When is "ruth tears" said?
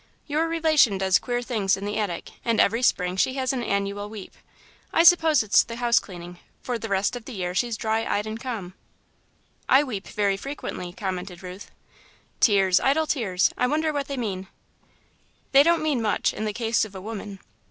11.43-12.79